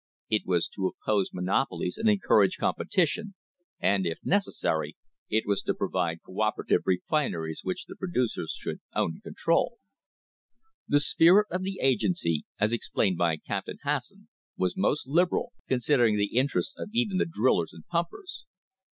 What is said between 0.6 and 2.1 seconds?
to oppose monopolies and